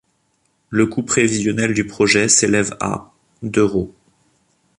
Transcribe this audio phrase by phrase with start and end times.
[0.69, 3.11] Le coût prévisionnel du projet s'élève à
[3.43, 3.93] d'euros.